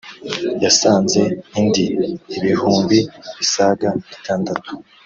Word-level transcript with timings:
yasanze 0.63 1.21
indi 1.59 1.85
ibihumbi 2.37 2.97
bisaga 3.37 3.89
bitandatu 4.09 4.71